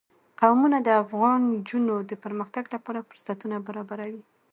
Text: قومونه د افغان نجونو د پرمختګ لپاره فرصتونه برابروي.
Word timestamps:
قومونه 0.39 0.77
د 0.83 0.89
افغان 1.03 1.39
نجونو 1.53 1.95
د 2.09 2.11
پرمختګ 2.23 2.65
لپاره 2.75 3.05
فرصتونه 3.09 3.55
برابروي. 3.67 4.23